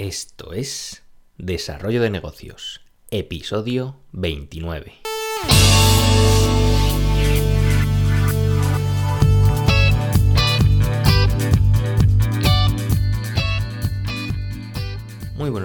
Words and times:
Esto 0.00 0.54
es 0.54 1.02
Desarrollo 1.36 2.00
de 2.00 2.08
Negocios, 2.08 2.80
episodio 3.10 3.96
29. 4.12 4.94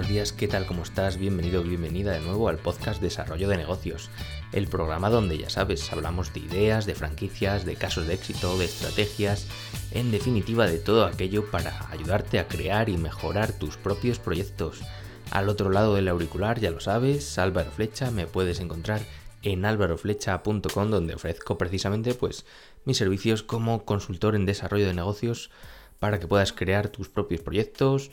Buenos 0.06 0.14
días, 0.14 0.32
¿qué 0.32 0.46
tal? 0.46 0.66
¿Cómo 0.66 0.84
estás? 0.84 1.16
Bienvenido, 1.16 1.64
bienvenida 1.64 2.12
de 2.12 2.20
nuevo 2.20 2.48
al 2.48 2.58
podcast 2.58 3.02
Desarrollo 3.02 3.48
de 3.48 3.56
Negocios, 3.56 4.08
el 4.52 4.68
programa 4.68 5.10
donde 5.10 5.36
ya 5.36 5.50
sabes, 5.50 5.92
hablamos 5.92 6.32
de 6.32 6.38
ideas, 6.38 6.86
de 6.86 6.94
franquicias, 6.94 7.64
de 7.64 7.74
casos 7.74 8.06
de 8.06 8.14
éxito, 8.14 8.56
de 8.56 8.66
estrategias, 8.66 9.48
en 9.90 10.12
definitiva 10.12 10.68
de 10.68 10.78
todo 10.78 11.06
aquello 11.06 11.50
para 11.50 11.90
ayudarte 11.90 12.38
a 12.38 12.46
crear 12.46 12.88
y 12.88 12.96
mejorar 12.98 13.52
tus 13.52 13.78
propios 13.78 14.20
proyectos. 14.20 14.80
Al 15.32 15.48
otro 15.48 15.70
lado 15.70 15.96
del 15.96 16.06
auricular, 16.06 16.60
ya 16.60 16.70
lo 16.70 16.78
sabes, 16.78 17.36
Álvaro 17.36 17.72
Flecha, 17.72 18.12
me 18.12 18.28
puedes 18.28 18.60
encontrar 18.60 19.00
en 19.42 19.64
álvaroflecha.com 19.64 20.88
donde 20.88 21.14
ofrezco 21.14 21.58
precisamente 21.58 22.14
pues 22.14 22.46
mis 22.84 22.96
servicios 22.96 23.42
como 23.42 23.84
consultor 23.84 24.36
en 24.36 24.46
desarrollo 24.46 24.86
de 24.86 24.94
negocios 24.94 25.50
para 25.98 26.20
que 26.20 26.28
puedas 26.28 26.52
crear 26.52 26.90
tus 26.90 27.08
propios 27.08 27.40
proyectos 27.40 28.12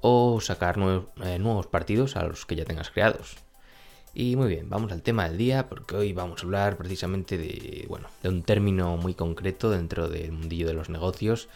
o 0.00 0.40
sacar 0.40 0.76
eh, 0.78 1.38
nuevos, 1.38 1.66
partidos 1.66 2.16
a 2.16 2.24
los 2.24 2.46
que 2.46 2.56
ya 2.56 2.64
tengas 2.64 2.90
creados. 2.90 3.36
Y 4.14 4.36
muy 4.36 4.48
bien, 4.48 4.68
vamos 4.70 4.92
al 4.92 5.02
tema 5.02 5.28
del 5.28 5.38
día 5.38 5.68
porque 5.68 5.96
hoy 5.96 6.12
vamos 6.12 6.40
a 6.40 6.44
hablar 6.44 6.76
precisamente 6.76 7.36
de, 7.36 7.86
bueno, 7.88 8.08
de 8.22 8.28
un 8.28 8.42
término 8.42 8.96
muy 8.96 9.14
concreto 9.14 9.70
dentro 9.70 10.08
del 10.08 10.30
mundillo 10.30 10.68
de 10.68 10.74
los 10.74 10.88
negocios 10.88 11.48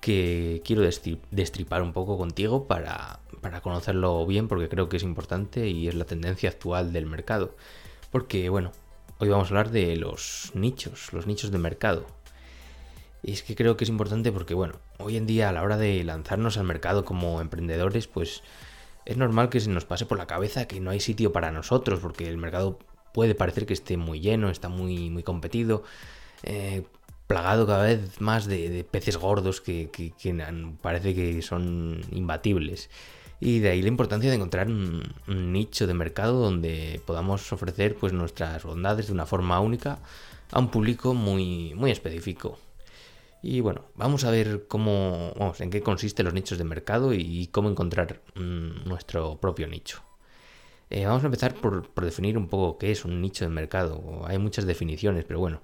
que 0.00 0.62
quiero 0.64 0.82
destripar 1.30 1.82
un 1.82 1.92
poco 1.92 2.18
contigo 2.18 2.66
para, 2.66 3.20
para 3.40 3.60
conocerlo 3.60 4.26
bien 4.26 4.48
porque 4.48 4.68
creo 4.68 4.88
que 4.88 4.96
es 4.96 5.02
importante 5.02 5.68
y 5.68 5.88
es 5.88 5.94
la 5.94 6.04
tendencia 6.04 6.50
actual 6.50 6.92
del 6.92 7.06
mercado. 7.06 7.54
Porque 8.10 8.48
bueno, 8.48 8.72
hoy 9.18 9.28
vamos 9.28 9.46
a 9.46 9.50
hablar 9.50 9.70
de 9.70 9.96
los 9.96 10.50
nichos, 10.54 11.12
los 11.12 11.26
nichos 11.26 11.50
de 11.50 11.58
mercado. 11.58 12.06
Y 13.26 13.32
es 13.32 13.42
que 13.42 13.56
creo 13.56 13.76
que 13.76 13.82
es 13.82 13.90
importante 13.90 14.30
porque, 14.30 14.54
bueno, 14.54 14.76
hoy 14.98 15.16
en 15.16 15.26
día 15.26 15.48
a 15.48 15.52
la 15.52 15.64
hora 15.64 15.76
de 15.76 16.04
lanzarnos 16.04 16.58
al 16.58 16.64
mercado 16.64 17.04
como 17.04 17.40
emprendedores, 17.40 18.06
pues 18.06 18.44
es 19.04 19.16
normal 19.16 19.48
que 19.48 19.58
se 19.58 19.68
nos 19.68 19.84
pase 19.84 20.06
por 20.06 20.16
la 20.16 20.28
cabeza 20.28 20.68
que 20.68 20.78
no 20.78 20.90
hay 20.90 21.00
sitio 21.00 21.32
para 21.32 21.50
nosotros, 21.50 21.98
porque 21.98 22.28
el 22.28 22.36
mercado 22.36 22.78
puede 23.12 23.34
parecer 23.34 23.66
que 23.66 23.72
esté 23.72 23.96
muy 23.96 24.20
lleno, 24.20 24.48
está 24.48 24.68
muy, 24.68 25.10
muy 25.10 25.24
competido, 25.24 25.82
eh, 26.44 26.84
plagado 27.26 27.66
cada 27.66 27.82
vez 27.82 28.20
más 28.20 28.46
de, 28.46 28.86
peces 28.88 29.16
gordos 29.16 29.60
que, 29.60 29.90
parece 30.80 31.12
que 31.12 31.42
son 31.42 32.02
imbatibles. 32.12 32.90
Y 33.40 33.58
de 33.58 33.70
ahí 33.70 33.82
la 33.82 33.88
importancia 33.88 34.30
de 34.30 34.36
encontrar 34.36 34.68
un, 34.68 35.02
un, 35.26 35.52
nicho 35.52 35.88
de 35.88 35.94
mercado 35.94 36.38
donde 36.38 37.00
podamos 37.04 37.52
ofrecer 37.52 37.96
pues, 37.96 38.12
nuestras 38.12 38.62
bondades 38.62 39.08
de 39.08 39.12
una 39.14 39.26
forma 39.26 39.58
única 39.58 39.98
a 40.52 40.60
un 40.60 40.70
público 40.70 41.12
muy, 41.12 41.74
muy 41.74 41.90
específico. 41.90 42.60
Y 43.48 43.60
bueno, 43.60 43.84
vamos 43.94 44.24
a 44.24 44.32
ver 44.32 44.66
cómo, 44.66 45.32
vamos, 45.38 45.60
en 45.60 45.70
qué 45.70 45.80
consisten 45.80 46.24
los 46.24 46.34
nichos 46.34 46.58
de 46.58 46.64
mercado 46.64 47.14
y 47.14 47.46
cómo 47.52 47.70
encontrar 47.70 48.20
mm, 48.34 48.88
nuestro 48.88 49.36
propio 49.40 49.68
nicho. 49.68 50.02
Eh, 50.90 51.06
vamos 51.06 51.22
a 51.22 51.26
empezar 51.26 51.54
por, 51.54 51.94
definir 51.94 52.36
un 52.38 52.48
poco 52.48 52.76
qué 52.76 52.90
es 52.90 53.04
un 53.04 53.20
nicho 53.20 53.44
de 53.44 53.50
mercado. 53.50 54.24
Hay 54.26 54.38
muchas 54.38 54.66
definiciones, 54.66 55.24
pero 55.24 55.38
bueno, 55.38 55.60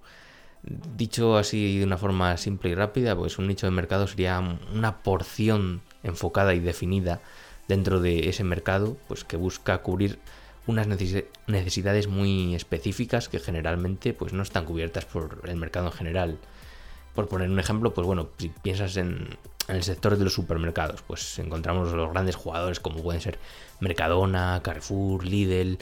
dicho 0.62 1.36
así 1.36 1.80
de 1.80 1.84
una 1.84 1.98
forma 1.98 2.36
simple 2.36 2.70
y 2.70 2.76
rápida, 2.76 3.16
pues 3.16 3.38
un 3.38 3.48
nicho 3.48 3.66
de 3.66 3.72
mercado 3.72 4.06
sería 4.06 4.38
una 4.72 5.02
porción 5.02 5.82
enfocada 6.04 6.54
y 6.54 6.60
definida 6.60 7.20
dentro 7.66 8.00
de 8.00 8.28
ese 8.28 8.44
mercado, 8.44 8.96
pues 9.08 9.24
que 9.24 9.36
busca 9.36 9.78
cubrir 9.78 10.20
unas 10.68 10.86
necesidades 10.86 12.06
muy 12.06 12.54
específicas 12.54 13.28
que 13.28 13.40
generalmente 13.40 14.14
pues 14.14 14.32
no 14.32 14.44
están 14.44 14.66
cubiertas 14.66 15.04
por 15.04 15.40
el 15.48 15.56
mercado 15.56 15.86
en 15.86 15.92
general. 15.92 16.38
Por 17.14 17.28
poner 17.28 17.50
un 17.50 17.58
ejemplo, 17.58 17.92
pues 17.92 18.06
bueno, 18.06 18.30
si 18.38 18.48
piensas 18.48 18.96
en, 18.96 19.36
el 19.68 19.82
sector 19.82 20.16
de 20.16 20.24
los 20.24 20.32
supermercados, 20.32 21.02
pues 21.02 21.38
encontramos 21.38 21.92
los 21.92 22.10
grandes 22.10 22.36
jugadores 22.36 22.80
como 22.80 23.02
pueden 23.02 23.20
ser 23.20 23.38
Mercadona, 23.80 24.60
Carrefour, 24.62 25.24
Lidl, 25.24 25.78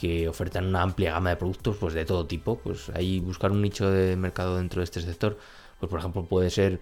que 0.00 0.28
ofertan 0.28 0.66
una 0.66 0.82
amplia 0.82 1.12
gama 1.12 1.30
de 1.30 1.36
productos 1.36 1.76
pues 1.76 1.94
de 1.94 2.04
todo 2.04 2.26
tipo. 2.26 2.58
Pues 2.58 2.88
ahí 2.90 3.20
buscar 3.20 3.52
un 3.52 3.62
nicho 3.62 3.90
de 3.90 4.16
mercado 4.16 4.56
dentro 4.56 4.80
de 4.80 4.84
este 4.84 5.00
sector, 5.00 5.38
pues 5.78 5.90
por 5.90 5.98
ejemplo 6.00 6.24
puede 6.24 6.50
ser 6.50 6.80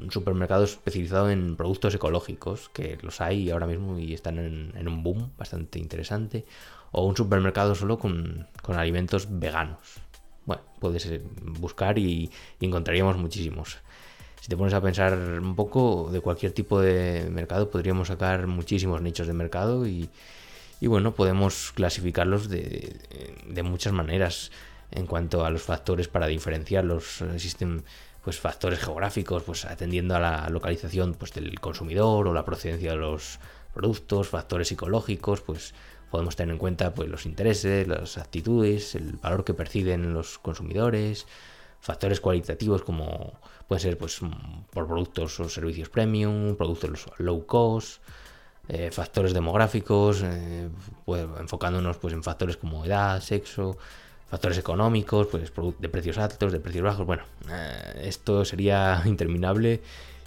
un 0.00 0.10
supermercado 0.12 0.64
especializado 0.64 1.30
en 1.30 1.56
productos 1.56 1.94
ecológicos, 1.94 2.68
que 2.68 2.98
los 3.02 3.20
hay 3.20 3.50
ahora 3.50 3.66
mismo 3.66 3.98
y 3.98 4.14
están 4.14 4.38
en, 4.38 4.88
un 4.88 5.02
boom 5.02 5.32
bastante 5.36 5.80
interesante, 5.80 6.46
o 6.92 7.04
un 7.04 7.16
supermercado 7.16 7.74
solo 7.74 7.98
con 7.98 8.46
alimentos 8.68 9.26
veganos 9.28 10.00
bueno, 10.50 10.62
puedes 10.80 11.06
eh, 11.06 11.22
buscar 11.60 11.96
y, 11.96 12.28
encontraríamos 12.60 13.16
muchísimos. 13.16 13.78
Si 14.40 14.48
te 14.48 14.56
pones 14.56 14.74
a 14.74 14.80
pensar 14.80 15.16
un 15.16 15.54
poco 15.54 16.08
de 16.10 16.20
cualquier 16.20 16.50
tipo 16.50 16.80
de 16.80 17.28
mercado, 17.30 17.70
podríamos 17.70 18.08
sacar 18.08 18.48
muchísimos 18.48 19.00
nichos 19.00 19.28
de 19.28 19.32
mercado 19.32 19.86
y, 19.86 20.10
bueno, 20.80 21.14
podemos 21.14 21.70
clasificarlos 21.72 22.48
de, 22.48 23.62
muchas 23.62 23.92
maneras 23.92 24.50
en 24.90 25.06
cuanto 25.06 25.44
a 25.44 25.50
los 25.50 25.62
factores 25.62 26.08
para 26.08 26.26
diferenciarlos. 26.26 27.22
Existen 27.32 27.84
pues 28.24 28.40
factores 28.40 28.80
geográficos, 28.80 29.44
pues 29.44 29.64
atendiendo 29.66 30.16
a 30.16 30.20
la 30.20 30.48
localización 30.48 31.14
pues, 31.14 31.32
del 31.32 31.60
consumidor 31.60 32.26
o 32.26 32.34
la 32.34 32.44
procedencia 32.44 32.90
de 32.90 32.96
los 32.96 33.38
productos, 33.72 34.26
factores 34.26 34.66
psicológicos, 34.66 35.42
pues 35.42 35.74
podemos 36.10 36.36
tener 36.36 36.52
en 36.52 36.58
cuenta 36.58 36.92
pues, 36.92 37.08
los 37.08 37.24
intereses, 37.24 37.86
las 37.86 38.18
actitudes, 38.18 38.94
el 38.94 39.12
valor 39.12 39.44
que 39.44 39.54
perciben 39.54 40.12
los 40.12 40.38
consumidores, 40.38 41.26
factores 41.80 42.20
cualitativos 42.20 42.82
como 42.82 43.32
pueden 43.68 43.82
ser 43.82 43.96
pues, 43.96 44.20
por 44.72 44.86
productos 44.86 45.38
o 45.40 45.48
servicios 45.48 45.88
premium, 45.88 46.56
productos 46.56 47.06
low 47.18 47.46
cost, 47.46 48.02
eh, 48.68 48.90
factores 48.90 49.32
demográficos, 49.32 50.22
eh, 50.24 50.68
pues, 51.04 51.26
enfocándonos 51.38 51.96
pues, 51.98 52.12
en 52.12 52.22
factores 52.22 52.56
como 52.56 52.84
edad, 52.84 53.20
sexo, 53.20 53.78
factores 54.28 54.58
económicos, 54.58 55.28
pues 55.28 55.52
de 55.78 55.88
precios 55.88 56.18
altos, 56.18 56.52
de 56.52 56.60
precios 56.60 56.84
bajos. 56.84 57.06
Bueno, 57.06 57.22
eh, 57.48 58.02
esto 58.04 58.44
sería 58.44 59.02
interminable 59.06 59.80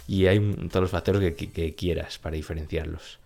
y 0.08 0.26
hay 0.26 0.40
todos 0.70 0.82
los 0.82 0.90
factores 0.90 1.34
que 1.34 1.74
quieras 1.74 2.18
para 2.18 2.36
diferenciarlos. 2.36 3.18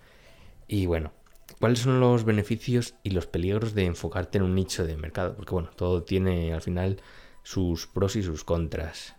Y 0.68 0.86
bueno, 0.86 1.12
¿Cuáles 1.60 1.80
son 1.80 1.98
los 1.98 2.24
beneficios 2.24 2.94
y 3.02 3.10
los 3.10 3.26
peligros 3.26 3.74
de 3.74 3.86
enfocarte 3.86 4.38
en 4.38 4.44
un 4.44 4.54
nicho 4.54 4.86
de 4.86 4.96
mercado? 4.96 5.34
Porque 5.34 5.52
bueno, 5.52 5.70
todo 5.74 6.02
tiene 6.04 6.52
al 6.52 6.62
final 6.62 7.00
sus 7.42 7.86
pros 7.86 8.14
y 8.16 8.22
sus 8.22 8.44
contras. 8.44 9.16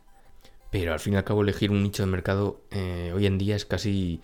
Pero 0.72 0.94
al 0.94 1.00
fin 1.00 1.14
y 1.14 1.18
al 1.18 1.24
cabo 1.24 1.42
elegir 1.42 1.72
un 1.72 1.84
nicho 1.84 2.04
de 2.04 2.12
mercado 2.12 2.62
eh, 2.72 3.12
hoy 3.14 3.26
en 3.26 3.38
día 3.38 3.56
es 3.56 3.66
casi 3.66 4.22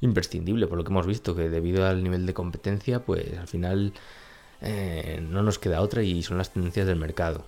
imprescindible, 0.00 0.66
por 0.66 0.78
lo 0.78 0.84
que 0.84 0.90
hemos 0.90 1.06
visto, 1.06 1.34
que 1.34 1.48
debido 1.48 1.86
al 1.86 2.04
nivel 2.04 2.26
de 2.26 2.34
competencia, 2.34 3.00
pues 3.00 3.36
al 3.38 3.48
final 3.48 3.92
eh, 4.60 5.20
no 5.28 5.42
nos 5.42 5.58
queda 5.58 5.80
otra 5.80 6.02
y 6.02 6.22
son 6.22 6.38
las 6.38 6.52
tendencias 6.52 6.86
del 6.86 6.96
mercado. 6.96 7.46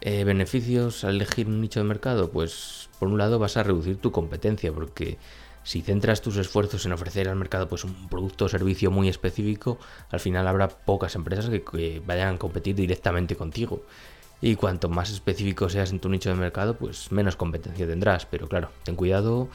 Eh, 0.00 0.24
beneficios 0.24 1.04
al 1.04 1.16
elegir 1.16 1.46
un 1.46 1.60
nicho 1.60 1.80
de 1.80 1.84
mercado, 1.84 2.30
pues 2.30 2.88
por 2.98 3.08
un 3.08 3.18
lado 3.18 3.38
vas 3.38 3.56
a 3.56 3.62
reducir 3.62 3.98
tu 3.98 4.12
competencia, 4.12 4.72
porque 4.72 5.18
si 5.64 5.80
centras 5.80 6.20
tus 6.20 6.36
esfuerzos 6.36 6.86
en 6.86 6.92
ofrecer 6.92 7.28
al 7.28 7.36
mercado 7.36 7.68
pues 7.68 7.84
un 7.84 8.08
producto 8.08 8.44
o 8.44 8.48
servicio 8.48 8.90
muy 8.90 9.08
específico, 9.08 9.78
al 10.10 10.20
final 10.20 10.46
habrá 10.46 10.68
pocas 10.68 11.14
empresas 11.16 11.48
que, 11.48 12.02
vayan 12.06 12.36
a 12.36 12.38
competir 12.38 12.76
directamente 12.76 13.34
contigo. 13.34 13.82
Y 14.40 14.56
cuanto 14.56 14.90
más 14.90 15.10
específico 15.10 15.70
seas 15.70 15.90
en 15.90 16.00
tu 16.00 16.10
nicho 16.10 16.28
de 16.28 16.36
mercado, 16.36 16.76
pues 16.76 17.10
menos 17.10 17.34
competencia 17.34 17.86
tendrás. 17.86 18.26
Pero 18.26 18.46
claro, 18.46 18.68
ten 18.84 18.94
cuidado 18.94 19.48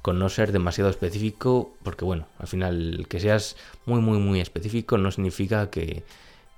con 0.00 0.18
no 0.18 0.30
ser 0.30 0.52
demasiado 0.52 0.88
específico, 0.88 1.74
porque 1.82 2.04
bueno, 2.04 2.26
al 2.38 2.48
final 2.48 3.06
que 3.08 3.20
seas 3.20 3.56
muy, 3.84 4.00
muy, 4.00 4.18
muy 4.18 4.40
específico 4.40 4.96
no 4.96 5.10
significa 5.10 5.68
que, 5.68 6.02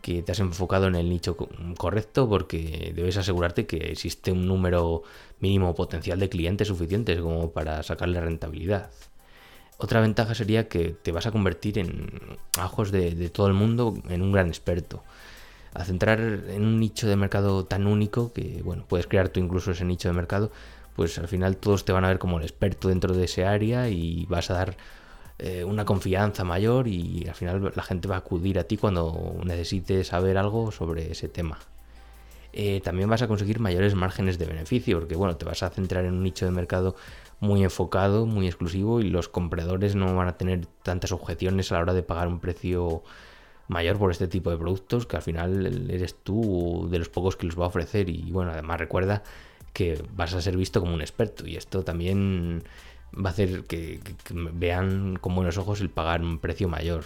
que 0.05 0.23
te 0.23 0.33
has 0.33 0.41
enfocado 0.41 0.87
en 0.87 0.97
el 0.97 1.09
nicho 1.09 1.35
correcto 1.79 2.29
porque 2.29 2.93
debes 2.95 3.17
asegurarte 3.17 3.65
que 3.65 3.79
existe 3.91 4.33
un 4.33 4.47
número 4.47 5.03
mínimo 5.41 5.75
potencial 5.75 6.21
de 6.21 6.29
clientes 6.29 6.69
suficientes 6.69 7.23
como 7.23 7.53
para 7.53 7.83
sacarle 7.83 8.21
rentabilidad. 8.21 8.91
Otra 9.79 10.03
ventaja 10.03 10.35
sería 10.35 10.69
que 10.69 10.91
te 10.91 11.11
vas 11.11 11.25
a 11.25 11.33
convertir 11.33 11.79
en 11.79 12.37
ajos 12.59 12.93
de, 12.93 13.31
todo 13.31 13.47
el 13.47 13.55
mundo 13.55 13.95
en 14.11 14.21
un 14.21 14.31
gran 14.31 14.49
experto. 14.49 15.03
A 15.73 15.87
centrar 15.87 16.21
en 16.21 16.67
un 16.67 16.79
nicho 16.79 17.09
de 17.09 17.17
mercado 17.17 17.65
tan 17.65 17.87
único 17.87 18.35
que, 18.35 18.61
bueno, 18.63 18.85
puedes 18.87 19.07
crear 19.07 19.31
tú 19.31 19.41
incluso 19.41 19.71
ese 19.71 19.87
nicho 19.87 20.09
de 20.09 20.15
mercado, 20.15 20.53
pues 20.97 21.19
al 21.19 21.29
final 21.29 21.57
todos 21.57 21.87
te 21.87 21.93
van 21.93 22.05
a 22.05 22.09
ver 22.09 22.19
como 22.19 22.37
el 22.37 22.45
experto 22.45 22.89
dentro 22.89 23.15
de 23.15 23.25
ese 23.25 23.47
área 23.47 23.89
y 23.89 24.27
vas 24.27 24.51
a 24.51 24.55
dar 24.55 24.77
eh, 25.39 25.65
una 25.65 25.85
confianza 25.85 26.45
mayor 26.45 26.87
y 26.89 27.27
al 27.29 27.35
final 27.35 27.73
la 27.75 27.83
gente 27.83 28.09
va 28.09 28.17
a 28.17 28.19
acudir 28.19 28.59
a 28.59 28.65
ti 28.65 28.77
cuando 28.77 29.35
necesite 29.45 30.05
saber 30.05 30.39
algo 30.39 30.71
sobre 30.71 31.11
ese 31.11 31.29
tema. 31.29 31.59
Eh, 32.53 32.81
también 32.85 33.11
vas 33.11 33.21
a 33.21 33.27
conseguir 33.27 33.59
mayores 33.59 33.97
márgenes 33.97 34.39
de 34.39 34.47
beneficio, 34.47 35.01
porque 35.01 35.17
bueno, 35.17 35.37
te 35.37 35.45
vas 35.45 35.65
a 35.65 35.71
centrar 35.71 36.05
en 36.05 36.15
un 36.15 36.23
nicho 36.23 36.45
de 36.45 36.53
mercado 36.53 36.95
muy 37.41 37.65
enfocado, 37.65 38.27
muy 38.27 38.47
exclusivo 38.47 39.01
y 39.01 39.11
los 39.11 39.29
compradores 39.29 39.97
no 39.97 40.15
van 40.15 40.29
a 40.29 40.37
tener 40.37 40.67
tantas 40.85 41.11
objeciones 41.11 41.73
a 41.73 41.77
la 41.77 41.81
hora 41.81 41.95
de 41.95 42.05
pagar 42.05 42.29
un 42.29 42.39
precio 42.39 43.03
mayor 43.67 43.99
por 43.99 44.13
este 44.13 44.29
tipo 44.29 44.51
de 44.51 44.57
productos 44.57 45.05
que 45.07 45.17
al 45.17 45.23
final 45.23 45.91
eres 45.91 46.15
tú 46.23 46.87
de 46.91 46.99
los 46.99 47.09
pocos 47.09 47.35
que 47.35 47.47
los 47.47 47.59
va 47.59 47.65
a 47.65 47.69
ofrecer 47.69 48.09
y 48.09 48.31
bueno, 48.31 48.53
además 48.53 48.79
recuerda 48.79 49.25
que 49.73 50.01
vas 50.15 50.33
a 50.35 50.41
ser 50.41 50.57
visto 50.57 50.81
como 50.81 50.95
un 50.95 51.01
experto 51.01 51.49
y 51.49 51.57
esto 51.57 51.83
también 51.83 52.63
va 53.15 53.31
a 53.31 53.33
hacer 53.33 53.65
que, 53.65 54.01
vean 54.31 55.17
con 55.17 55.35
buenos 55.35 55.59
ojos 55.59 55.81
el 55.81 55.91
pagar 55.91 56.23
un 56.23 56.39
precio 56.39 56.69
mayor. 56.69 57.05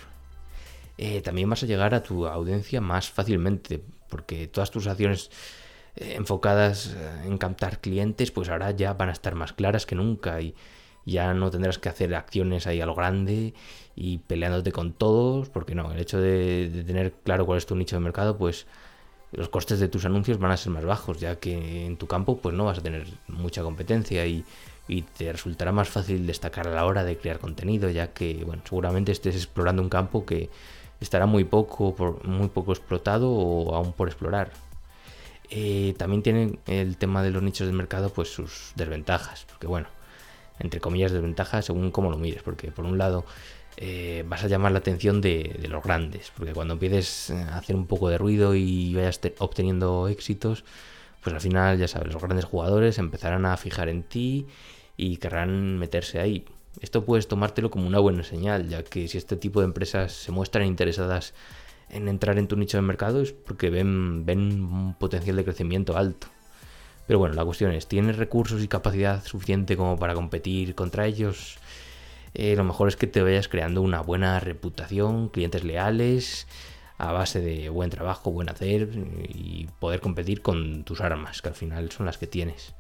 Eh, 0.97 1.21
también 1.21 1.49
vas 1.49 1.63
a 1.63 1.67
llegar 1.67 1.95
a 1.95 2.03
tu 2.03 2.27
audiencia 2.27 2.81
más 2.81 3.11
fácilmente 3.11 3.81
porque 4.09 4.49
todas 4.49 4.71
tus 4.71 4.87
acciones 4.87 5.31
eh, 5.97 6.15
enfocadas 6.17 6.95
eh, 6.97 7.27
en 7.27 7.39
captar 7.39 7.81
clientes 7.81 8.33
pues 8.33 8.49
ahora 8.49 8.73
ya 8.73 8.95
van 8.95 9.09
a 9.09 9.13
estar 9.13 9.35
más 9.35 9.53
claras 9.53 9.87
que 9.87 9.95
nunca 9.95 10.41
y 10.41 10.55
ya 11.07 11.35
no 11.35 11.51
tendrás 11.51 11.79
que 11.79 11.89
hacer 11.89 12.15
acciones 12.15 12.67
ahí 12.67 12.81
a 12.81 12.87
lo 12.87 12.95
grande 12.95 13.55
y 13.97 14.19
peleándote 14.19 14.73
con 14.73 14.93
todos, 14.93 15.49
porque 15.49 15.75
no, 15.75 15.91
el 15.91 15.99
hecho 15.99 16.21
de, 16.21 16.85
tener 16.87 17.13
claro 17.25 17.47
cuál 17.47 17.59
es 17.59 17.67
tu 17.67 17.75
nicho 17.75 17.97
de 17.97 18.01
mercado, 18.01 18.37
pues 18.37 18.67
los 19.33 19.49
costes 19.49 19.81
de 19.81 19.89
tus 19.89 20.05
anuncios 20.05 20.39
van 20.39 20.53
a 20.53 20.57
ser 20.57 20.73
más 20.73 20.85
bajos, 20.85 21.19
ya 21.19 21.37
que 21.37 21.87
en 21.87 21.97
tu 21.97 22.07
campo 22.07 22.39
pues 22.39 22.55
no 22.55 22.67
vas 22.67 22.79
a 22.79 22.83
tener 22.83 23.07
mucha 23.27 23.63
competencia 23.63 24.27
y, 24.27 24.45
te 25.17 25.31
resultará 25.31 25.73
más 25.73 25.89
fácil 25.89 26.27
destacar 26.27 26.69
a 26.69 26.75
la 26.75 26.87
hora 26.87 27.05
de 27.05 27.17
crear 27.19 27.39
contenido, 27.39 27.91
ya 27.91 28.13
que 28.13 28.43
bueno, 28.45 28.63
seguramente 28.65 29.13
estés 29.13 29.37
explorando 29.37 29.83
un 29.83 29.89
campo 29.89 30.25
que 30.25 30.51
estará 31.01 31.27
muy 31.27 31.45
poco, 31.45 32.19
muy 32.25 32.49
poco 32.49 32.73
explotado 32.73 33.31
o 33.31 33.75
aún 33.75 33.93
por 33.93 34.09
explorar. 34.09 34.51
Eh, 35.51 35.95
también 35.97 36.23
tiene 36.23 36.59
el 36.67 36.97
tema 36.97 37.23
de 37.23 37.31
los 37.31 37.43
nichos 37.43 37.67
de 37.67 37.73
mercado 37.73 38.11
pues 38.11 38.29
sus 38.29 38.73
desventajas, 38.77 39.47
porque 39.49 39.67
bueno, 39.67 39.89
entre 40.59 40.81
comillas, 40.81 41.13
desventaja 41.13 41.63
según 41.63 41.91
cómo 41.91 42.11
lo 42.11 42.19
mires, 42.19 42.43
porque 42.43 42.71
por 42.71 42.85
un 42.85 42.99
lado 42.99 43.25
eh, 43.77 44.25
vas 44.27 44.45
a 44.45 44.49
llamar 44.49 44.73
la 44.73 44.79
atención 44.79 45.21
de, 45.21 45.65
los 45.69 45.83
grandes, 45.83 46.33
porque 46.37 46.53
cuando 46.53 46.75
empieces 46.75 47.31
a 47.31 47.59
hacer 47.59 47.77
un 47.77 47.87
poco 47.87 48.09
de 48.09 48.19
ruido 48.19 48.55
y 48.55 48.95
vayas 48.95 49.21
obteniendo 49.39 50.09
éxitos, 50.09 50.65
pues 51.23 51.35
al 51.35 51.41
final, 51.41 51.79
ya 51.79 51.89
sabes, 51.89 52.13
los 52.13 52.23
grandes 52.23 52.45
jugadores 52.45 52.99
empezarán 52.99 53.47
a 53.47 53.57
fijar 53.57 53.89
en 53.89 54.03
ti 54.03 54.47
y 54.97 55.17
querrán 55.17 55.79
meterse 55.79 56.21
ahí. 56.21 56.45
Esto 56.81 57.05
puedes 57.05 57.29
tomártelo 57.29 57.71
como 57.71 57.87
una 57.87 57.99
buena 57.99 58.23
señal, 58.23 58.69
ya 58.69 58.85
que 58.85 59.09
si 59.09 59.19
este 59.19 59.37
tipo 59.37 59.61
de 59.61 59.67
empresas 59.67 60.13
se 60.13 60.31
muestran 60.33 60.67
interesadas 60.67 61.35
en 61.91 62.09
entrar 62.09 62.39
en 62.39 62.49
tu 62.49 62.57
nicho 62.57 62.77
de 62.77 62.83
mercado 62.83 63.23
es 63.23 63.33
porque 63.33 63.71
ven, 63.71 64.25
un 64.29 64.95
potencial 64.99 65.37
de 65.37 65.45
crecimiento 65.45 65.97
alto. 65.97 66.29
Pero 67.07 67.19
bueno, 67.19 67.35
la 67.35 67.45
cuestión 67.45 67.73
es, 67.73 67.87
¿tienes 67.87 68.17
recursos 68.17 68.63
y 68.63 68.69
capacidad 68.69 69.25
suficiente 69.25 69.77
como 69.77 69.99
para 69.99 70.15
competir 70.15 70.75
contra 70.75 71.07
ellos? 71.07 71.59
Eh, 72.35 72.55
lo 72.55 72.65
mejor 72.65 72.89
es 72.89 72.97
que 72.97 73.07
te 73.07 73.23
vayas 73.23 73.49
creando 73.49 73.81
una 73.81 74.03
buena 74.03 74.39
reputación, 74.41 75.31
clientes 75.31 75.65
leales, 75.65 76.47
a 76.99 77.13
base 77.13 77.41
de 77.41 77.69
buen 77.69 77.91
trabajo, 77.91 78.33
buen 78.33 78.51
hacer 78.51 78.91
y 79.29 79.69
poder 79.79 80.01
competir 80.01 80.43
con 80.43 80.83
tus 80.83 81.01
armas, 81.01 81.41
que 81.41 81.49
al 81.49 81.55
final 81.55 81.91
son 81.93 82.07
las 82.07 82.19
que 82.19 82.27
tienes. 82.27 82.75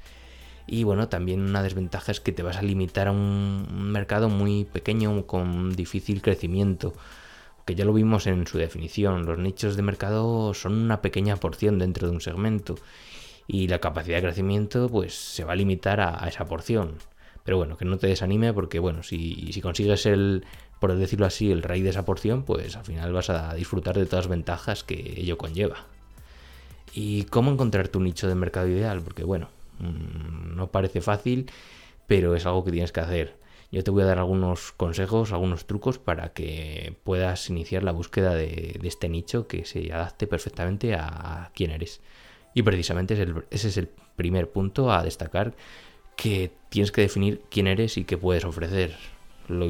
Y 0.67 0.85
bueno, 0.85 1.09
también 1.09 1.41
una 1.41 1.63
desventaja 1.63 2.13
es 2.13 2.21
que 2.21 2.33
te 2.33 2.43
vas 2.43 2.59
a 2.59 2.63
limitar 2.63 3.09
a 3.09 3.13
un 3.13 3.91
mercado 3.91 4.29
muy 4.29 4.65
pequeño 4.65 5.27
con 5.27 5.75
difícil 5.75 6.21
crecimiento, 6.21 6.93
que 7.65 7.75
ya 7.75 7.85
lo 7.85 7.95
vimos 7.95 8.27
en 8.27 8.47
su 8.47 8.59
definición. 8.59 9.25
Los 9.25 9.39
nichos 9.39 9.77
de 9.77 9.83
mercado 9.83 10.53
son 10.53 10.75
una 10.75 11.01
pequeña 11.01 11.37
porción 11.37 11.79
dentro 11.79 12.09
de 12.09 12.15
un 12.15 12.21
segmento 12.21 12.75
y 13.47 13.69
la 13.69 13.79
capacidad 13.79 14.19
de 14.19 14.25
crecimiento 14.25 14.89
pues 14.91 15.15
se 15.15 15.45
va 15.45 15.53
a 15.53 15.57
limitar 15.57 16.01
a, 16.01 16.29
esa 16.29 16.45
porción. 16.45 16.97
Pero 17.45 17.57
bueno, 17.57 17.79
que 17.79 17.87
no 17.87 17.97
te 17.97 18.09
desanime 18.09 18.53
porque 18.53 18.79
bueno, 18.79 19.03
si, 19.03 19.53
si 19.53 19.61
consigues 19.63 20.05
el, 20.05 20.45
por 20.81 20.95
decirlo 20.95 21.27
así, 21.27 21.51
el 21.51 21.63
rey 21.63 21.83
de 21.83 21.91
esa 21.91 22.05
porción, 22.05 22.45
pues 22.45 22.77
al 22.77 22.85
final 22.85 23.13
vas 23.13 23.31
a 23.31 23.55
disfrutar 23.55 23.97
de 23.99 24.07
todas 24.07 24.27
las 24.27 24.31
ventajas 24.31 24.85
que 24.85 25.15
ello 25.17 25.39
conlleva. 25.39 25.87
¿Y 26.95 27.25
cómo 27.25 27.51
encontrar 27.51 27.89
tu 27.89 28.01
nicho 28.01 28.29
de 28.29 28.35
mercado 28.35 28.69
ideal? 28.69 29.01
Porque 29.03 29.25
bueno, 29.25 29.49
mm, 29.81 30.57
no 30.57 30.69
parece 30.69 31.01
fácil, 31.01 31.51
pero 32.07 32.35
es 32.35 32.47
algo 32.47 32.65
que 32.65 32.73
tienes 32.73 32.93
que 32.93 33.01
hacer. 33.01 33.37
Yo 33.71 33.85
te 33.85 33.91
voy 33.91 34.03
a 34.03 34.07
dar 34.07 34.19
algunos 34.19 34.73
consejos, 34.73 35.33
algunos 35.33 35.67
trucos 35.67 35.99
para 35.99 36.33
que 36.33 36.97
puedas 37.05 37.51
iniciar 37.51 37.83
la 37.83 37.93
búsqueda 37.93 38.35
de, 38.35 38.79
de 38.81 38.89
este 38.89 39.11
nicho 39.11 39.47
que 39.47 39.67
se 39.67 39.93
adapte 39.93 40.27
perfectamente 40.27 40.95
a 40.95 41.51
quién 41.55 41.71
eres. 41.71 42.01
Y 42.55 42.63
precisamente 42.63 43.15
ese 43.51 43.69
es 43.69 43.77
el 43.77 43.89
primer 44.17 44.51
punto 44.51 44.91
a 44.91 45.03
destacar 45.03 45.55
que 46.17 46.51
tienes 46.71 46.93
que 46.93 47.03
definir 47.03 47.43
quién 47.51 47.67
eres 47.67 47.99
y 47.99 48.05
qué 48.05 48.17
puedes 48.17 48.45
ofrecer. 48.45 48.97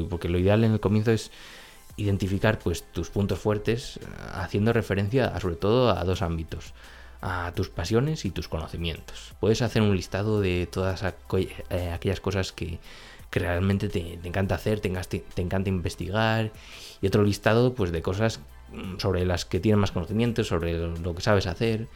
Porque 0.09 0.29
lo 0.29 0.37
ideal 0.37 0.63
en 0.63 0.73
el 0.73 0.79
comienzo 0.79 1.11
es 1.11 1.31
identificar 1.97 2.59
pues, 2.59 2.83
tus 2.83 3.09
puntos 3.09 3.39
fuertes 3.39 3.97
eh, 3.97 4.05
haciendo 4.33 4.73
referencia 4.73 5.37
sobre 5.39 5.55
todo 5.55 5.89
a 5.89 6.03
dos 6.03 6.21
ámbitos, 6.21 6.73
a 7.21 7.51
tus 7.55 7.69
pasiones 7.69 8.25
y 8.25 8.31
tus 8.31 8.47
conocimientos. 8.47 9.33
Puedes 9.39 9.61
hacer 9.61 9.81
un 9.81 9.95
listado 9.95 10.41
de 10.41 10.67
todas 10.71 11.03
eh, 11.03 11.91
aquellas 11.93 12.19
cosas 12.19 12.51
que, 12.51 12.79
realmente 13.31 13.89
te, 13.89 14.19
encanta 14.23 14.55
hacer, 14.55 14.79
te, 14.79 14.89
te, 14.89 15.41
encanta 15.41 15.69
investigar 15.69 16.51
y 16.99 17.07
otro 17.07 17.23
listado 17.23 17.75
pues, 17.75 17.91
de 17.91 18.01
cosas 18.01 18.39
mm, 18.71 18.97
sobre 18.97 19.25
las 19.25 19.45
que 19.45 19.59
tienes 19.59 19.79
más 19.79 19.91
conocimiento, 19.91 20.43
sobre 20.43 20.77
lo 20.97 21.13
que 21.13 21.21
sabes 21.21 21.45
hacer 21.45 21.87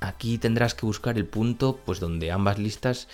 Aquí 0.00 0.38
tendrás 0.38 0.74
que 0.74 0.86
buscar 0.86 1.16
el 1.16 1.26
punto 1.26 1.80
pues 1.84 2.00
donde 2.00 2.30
ambas 2.30 2.58
listas 2.58 3.08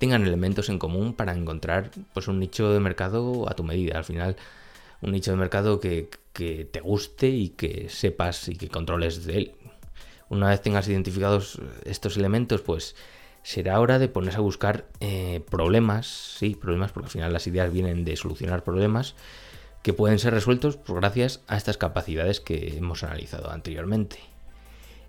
tengan 0.00 0.26
elementos 0.26 0.70
en 0.70 0.78
común 0.78 1.12
para 1.12 1.34
encontrar 1.34 1.90
pues 2.14 2.26
un 2.26 2.40
nicho 2.40 2.72
de 2.72 2.80
mercado 2.80 3.46
a 3.50 3.54
tu 3.54 3.64
medida. 3.64 3.98
Al 3.98 4.04
final, 4.04 4.34
un 5.02 5.12
nicho 5.12 5.30
de 5.30 5.36
mercado 5.36 5.78
que, 5.78 6.08
te 6.32 6.80
guste 6.80 7.28
y 7.28 7.50
que 7.50 7.90
sepas 7.90 8.48
y 8.48 8.56
que 8.56 8.68
controles 8.68 9.26
de 9.26 9.36
él. 9.36 9.52
Una 10.30 10.48
vez 10.48 10.62
tengas 10.62 10.88
identificados 10.88 11.60
estos 11.84 12.16
elementos, 12.16 12.62
pues 12.62 12.96
será 13.42 13.78
hora 13.78 13.98
de 13.98 14.08
ponerse 14.08 14.38
a 14.38 14.40
buscar 14.40 14.86
eh, 15.00 15.44
problemas, 15.50 16.06
sí, 16.06 16.54
problemas, 16.54 16.92
porque 16.92 17.08
al 17.08 17.12
final 17.12 17.32
las 17.34 17.46
ideas 17.46 17.70
vienen 17.70 18.06
de 18.06 18.16
solucionar 18.16 18.64
problemas 18.64 19.16
que 19.82 19.92
pueden 19.92 20.18
ser 20.18 20.32
resueltos 20.32 20.78
pues, 20.78 20.98
gracias 20.98 21.42
a 21.46 21.58
estas 21.58 21.76
capacidades 21.76 22.40
que 22.40 22.78
hemos 22.78 23.02
analizado 23.02 23.50
anteriormente. 23.50 24.29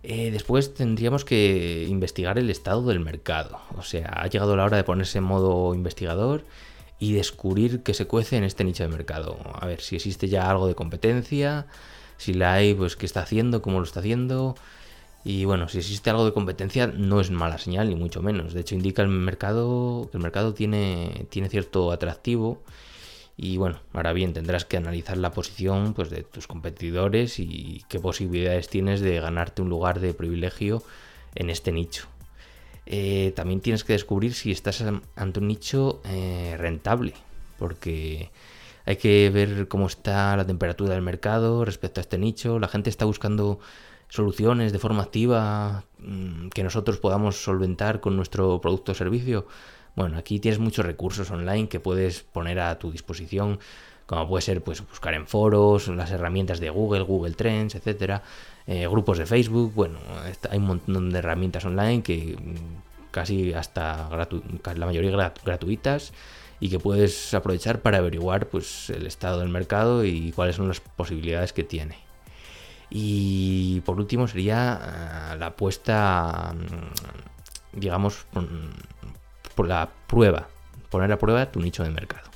Eh, 0.03 0.31
después 0.31 0.73
tendríamos 0.73 1.25
que 1.25 1.85
investigar 1.87 2.39
el 2.39 2.49
estado 2.49 2.83
del 2.83 2.99
mercado. 2.99 3.59
O 3.77 3.83
sea, 3.83 4.07
ha 4.07 4.27
llegado 4.27 4.55
la 4.55 4.65
hora 4.65 4.77
de 4.77 4.83
ponerse 4.83 5.19
en 5.19 5.25
modo 5.25 5.75
investigador 5.75 6.43
y 6.99 7.13
descubrir 7.13 7.83
qué 7.83 7.93
se 7.93 8.07
cuece 8.07 8.37
en 8.37 8.43
este 8.43 8.63
nicho 8.63 8.83
de 8.83 8.89
mercado. 8.89 9.37
A 9.53 9.65
ver 9.65 9.81
si 9.81 9.95
existe 9.95 10.27
ya 10.27 10.49
algo 10.49 10.67
de 10.67 10.75
competencia, 10.75 11.67
si 12.17 12.33
la 12.33 12.53
hay, 12.53 12.73
pues 12.73 12.95
qué 12.95 13.05
está 13.05 13.21
haciendo, 13.21 13.61
cómo 13.61 13.79
lo 13.79 13.85
está 13.85 13.99
haciendo. 13.99 14.55
Y 15.23 15.45
bueno, 15.45 15.69
si 15.69 15.77
existe 15.79 16.09
algo 16.09 16.25
de 16.25 16.33
competencia 16.33 16.87
no 16.87 17.21
es 17.21 17.29
mala 17.29 17.59
señal, 17.59 17.89
ni 17.89 17.95
mucho 17.95 18.23
menos. 18.23 18.53
De 18.53 18.61
hecho, 18.61 18.75
indica 18.75 19.03
el 19.03 19.07
mercado 19.09 20.09
que 20.11 20.17
el 20.17 20.23
mercado 20.23 20.53
tiene, 20.53 21.27
tiene 21.29 21.49
cierto 21.49 21.91
atractivo 21.91 22.61
y 23.37 23.57
bueno, 23.57 23.79
ahora 23.93 24.13
bien, 24.13 24.33
tendrás 24.33 24.65
que 24.65 24.77
analizar 24.77 25.17
la 25.17 25.31
posición 25.31 25.93
pues, 25.93 26.09
de 26.09 26.23
tus 26.23 26.47
competidores 26.47 27.39
y 27.39 27.83
qué 27.89 27.99
posibilidades 27.99 28.69
tienes 28.69 29.01
de 29.01 29.19
ganarte 29.19 29.61
un 29.61 29.69
lugar 29.69 29.99
de 29.99 30.13
privilegio 30.13 30.83
en 31.35 31.49
este 31.49 31.71
nicho. 31.71 32.07
Eh, 32.85 33.31
también 33.35 33.61
tienes 33.61 33.83
que 33.83 33.93
descubrir 33.93 34.33
si 34.33 34.51
estás 34.51 34.83
ante 35.15 35.39
un 35.39 35.47
nicho 35.47 36.01
eh, 36.05 36.55
rentable, 36.57 37.13
porque 37.57 38.31
hay 38.85 38.97
que 38.97 39.29
ver 39.29 39.67
cómo 39.67 39.87
está 39.87 40.35
la 40.35 40.45
temperatura 40.45 40.93
del 40.93 41.03
mercado 41.03 41.63
respecto 41.63 41.99
a 41.99 42.03
este 42.03 42.17
nicho. 42.17 42.59
La 42.59 42.67
gente 42.67 42.89
está 42.89 43.05
buscando 43.05 43.59
soluciones 44.09 44.73
de 44.73 44.79
forma 44.79 45.03
activa 45.03 45.85
mm, 45.99 46.49
que 46.49 46.63
nosotros 46.63 46.97
podamos 46.97 47.41
solventar 47.41 48.01
con 48.01 48.17
nuestro 48.17 48.59
producto 48.59 48.91
o 48.91 48.95
servicio. 48.95 49.47
Bueno, 49.95 50.17
aquí 50.17 50.39
tienes 50.39 50.59
muchos 50.59 50.85
recursos 50.85 51.29
online 51.31 51.67
que 51.67 51.79
puedes 51.79 52.21
poner 52.21 52.59
a 52.59 52.79
tu 52.79 52.91
disposición, 52.91 53.59
como 54.05 54.27
puede 54.27 54.41
ser 54.41 54.63
pues, 54.63 54.87
buscar 54.87 55.13
en 55.13 55.27
foros, 55.27 55.87
las 55.89 56.11
herramientas 56.11 56.59
de 56.59 56.69
Google, 56.69 57.01
Google 57.01 57.33
Trends, 57.33 57.75
etcétera, 57.75 58.23
eh, 58.67 58.87
grupos 58.87 59.17
de 59.17 59.25
Facebook. 59.25 59.73
Bueno, 59.73 59.99
hay 60.49 60.57
un 60.57 60.65
montón 60.65 61.09
de 61.11 61.19
herramientas 61.19 61.65
online 61.65 62.03
que 62.03 62.37
mm, 62.37 63.11
casi 63.11 63.53
hasta 63.53 64.09
la 64.75 64.85
mayoría 64.85 65.33
gratuitas 65.43 66.13
y 66.61 66.69
que 66.69 66.79
puedes 66.79 67.33
aprovechar 67.33 67.81
para 67.81 67.97
averiguar 67.97 68.47
pues, 68.47 68.89
el 68.91 69.07
estado 69.07 69.39
del 69.39 69.49
mercado 69.49 70.05
y 70.05 70.31
cuáles 70.31 70.55
son 70.55 70.67
las 70.67 70.79
posibilidades 70.79 71.51
que 71.53 71.63
tiene. 71.63 71.97
Y 72.89 73.81
por 73.81 73.97
último 73.97 74.27
sería 74.27 75.31
ah, 75.31 75.35
la 75.37 75.47
apuesta, 75.47 76.53
mm, 76.53 77.79
digamos, 77.79 78.25
por 79.51 79.67
la 79.67 79.89
prueba, 80.07 80.47
poner 80.89 81.11
a 81.11 81.17
prueba 81.17 81.51
tu 81.51 81.59
nicho 81.59 81.83
de 81.83 81.91
mercado. 81.91 82.29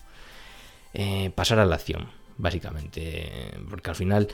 Eh, 0.93 1.31
pasar 1.36 1.60
a 1.60 1.65
la 1.65 1.75
acción, 1.75 2.07
básicamente, 2.38 3.51
porque 3.69 3.89
al 3.89 3.95
final 3.95 4.27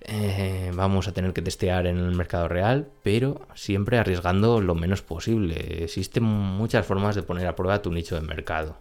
eh, 0.00 0.70
vamos 0.74 1.08
a 1.08 1.12
tener 1.12 1.32
que 1.32 1.42
testear 1.42 1.86
en 1.86 1.98
el 1.98 2.14
mercado 2.14 2.48
real, 2.48 2.88
pero 3.02 3.40
siempre 3.54 3.98
arriesgando 3.98 4.60
lo 4.60 4.74
menos 4.74 5.02
posible. 5.02 5.84
Existen 5.84 6.22
muchas 6.22 6.86
formas 6.86 7.16
de 7.16 7.22
poner 7.22 7.46
a 7.46 7.56
prueba 7.56 7.82
tu 7.82 7.90
nicho 7.92 8.14
de 8.14 8.20
mercado. 8.20 8.76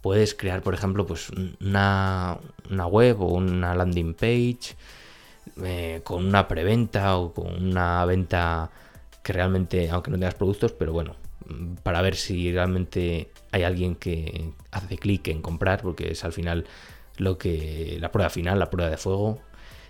puedes 0.00 0.34
crear, 0.34 0.62
por 0.62 0.74
ejemplo, 0.74 1.06
pues 1.06 1.30
una, 1.60 2.38
web 2.88 3.20
o 3.20 3.26
una 3.34 3.74
landing 3.74 4.14
page 4.14 4.76
eh, 5.62 6.00
con 6.04 6.24
una 6.26 6.48
preventa 6.48 7.16
o 7.18 7.34
con 7.34 7.62
una 7.62 8.04
venta 8.06 8.70
que 9.22 9.32
realmente, 9.32 9.90
aunque 9.90 10.10
no 10.10 10.18
tengas 10.18 10.34
productos, 10.34 10.72
pero 10.72 10.92
bueno, 10.92 11.16
para 11.82 12.02
ver 12.02 12.16
si 12.16 12.52
realmente 12.52 13.30
hay 13.52 13.62
alguien 13.62 13.94
que 13.94 14.52
hace 14.70 14.98
clic 14.98 15.28
en 15.28 15.42
comprar, 15.42 15.82
porque 15.82 16.12
es 16.12 16.24
al 16.24 16.32
final 16.32 16.66
lo 17.16 17.38
que 17.38 17.98
la 18.00 18.12
prueba 18.12 18.30
final, 18.30 18.58
la 18.58 18.70
prueba 18.70 18.90
de 18.90 18.96
fuego. 18.96 19.40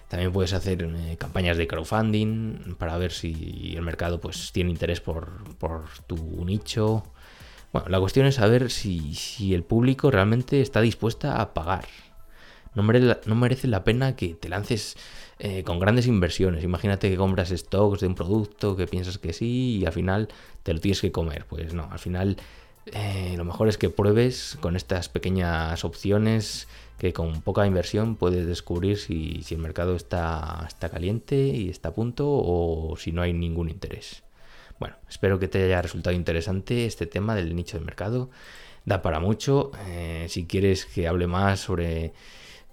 También 0.08 0.32
puedes 0.32 0.52
hacer 0.52 0.82
eh, 0.82 1.16
campañas 1.18 1.56
de 1.56 1.68
crowdfunding 1.68 2.74
para 2.78 2.98
ver 2.98 3.12
si 3.12 3.74
el 3.76 3.82
mercado 3.82 4.20
pues 4.20 4.50
tiene 4.52 4.70
interés 4.70 5.00
por, 5.00 5.54
por 5.58 5.84
tu 6.06 6.44
nicho. 6.44 7.04
Bueno, 7.72 7.88
la 7.88 8.00
cuestión 8.00 8.26
es 8.26 8.34
saber 8.34 8.70
si, 8.70 9.14
si 9.14 9.54
el 9.54 9.62
público 9.62 10.10
realmente 10.10 10.60
está 10.60 10.80
dispuesta 10.80 11.40
a 11.40 11.54
pagar. 11.54 11.84
No 12.74 12.82
merece, 12.82 13.66
la 13.66 13.84
pena 13.84 14.14
que 14.14 14.34
te 14.34 14.48
lances 14.48 14.96
eh, 15.38 15.64
con 15.64 15.78
grandes 15.78 16.06
inversiones. 16.06 16.62
Imagínate 16.62 17.10
que 17.10 17.16
compras 17.16 17.50
stocks 17.50 18.00
de 18.00 18.06
un 18.06 18.14
producto 18.14 18.76
que 18.76 18.86
piensas 18.86 19.18
que 19.18 19.32
sí 19.32 19.78
y 19.80 19.86
al 19.86 19.92
final 19.92 20.28
te 20.62 20.72
lo 20.72 20.80
tienes 20.80 21.00
que 21.00 21.10
comer. 21.10 21.46
Pues 21.46 21.74
no, 21.74 21.88
al 21.90 21.98
final 21.98 22.36
eh, 22.86 23.34
lo 23.36 23.44
mejor 23.44 23.68
es 23.68 23.76
que 23.76 23.90
pruebes 23.90 24.56
con 24.60 24.76
estas 24.76 25.08
pequeñas 25.08 25.84
opciones 25.84 26.68
que 26.98 27.12
con 27.12 27.40
poca 27.40 27.66
inversión 27.66 28.16
puedes 28.16 28.46
descubrir 28.46 28.98
si, 28.98 29.42
si 29.42 29.54
el 29.54 29.60
mercado 29.60 29.96
está, 29.96 30.64
está 30.68 30.90
caliente 30.90 31.36
y 31.36 31.70
está 31.70 31.88
a 31.88 31.94
punto 31.94 32.28
o 32.28 32.94
si 32.98 33.10
no 33.10 33.22
hay 33.22 33.32
ningún 33.32 33.70
interés. 33.70 34.22
Bueno, 34.78 34.96
espero 35.08 35.38
que 35.38 35.48
te 35.48 35.62
haya 35.62 35.82
resultado 35.82 36.16
interesante 36.16 36.86
este 36.86 37.06
tema 37.06 37.34
del 37.34 37.54
nicho 37.54 37.78
de 37.78 37.84
mercado. 37.84 38.30
Da 38.84 39.02
para 39.02 39.20
mucho. 39.20 39.72
Eh, 39.86 40.26
si 40.28 40.46
quieres 40.46 40.86
que 40.86 41.06
hable 41.06 41.26
más 41.26 41.60
sobre 41.60 42.12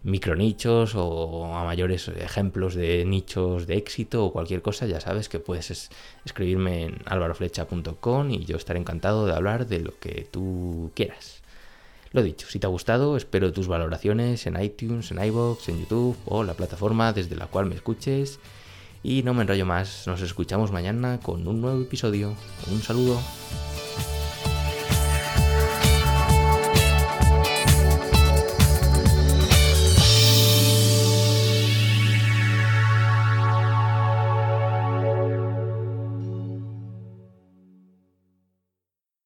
micronichos 0.04 0.94
o 0.96 1.54
a 1.56 1.64
mayores 1.64 2.08
ejemplos 2.08 2.76
de 2.76 3.04
nichos 3.06 3.68
de 3.68 3.78
éxito 3.78 4.26
o 4.26 4.32
cualquier 4.32 4.62
cosa, 4.62 4.86
ya 4.86 5.02
sabes 5.02 5.30
que 5.30 5.40
puedes 5.40 5.90
escribirme 6.26 6.86
en 6.86 7.02
alvaroflecha.com 7.06 8.32
y 8.32 8.46
yo 8.46 8.58
estaré 8.58 8.80
encantado 8.80 9.26
de 9.26 9.34
hablar 9.34 9.68
de 9.68 9.80
lo 9.80 9.98
que 10.00 10.28
tú 10.32 10.92
quieras. 10.96 11.42
Lo 12.14 12.24
dicho, 12.24 12.48
si 12.50 12.60
te 12.60 12.68
ha 12.68 12.70
gustado, 12.70 13.18
espero 13.18 13.52
tus 13.52 13.68
valoraciones 13.68 14.48
en 14.48 14.62
iTunes, 14.62 15.12
en 15.12 15.24
iBox, 15.24 15.70
en 15.70 15.80
YouTube 15.80 16.18
o 16.26 16.44
la 16.44 16.54
plataforma 16.54 17.12
desde 17.12 17.36
la 17.36 17.48
cual 17.48 17.66
me 17.66 17.76
escuches. 17.76 18.40
Y 19.04 19.24
no 19.24 19.34
me 19.34 19.44
enrollo 19.44 19.66
más, 19.66 20.08
nos 20.08 20.22
escuchamos 20.22 20.72
mañana 20.72 21.20
con 21.22 21.48
un 21.48 21.62
nuevo 21.62 21.82
episodio. 21.82 22.34
Un 22.72 22.82
saludo. 22.82 23.20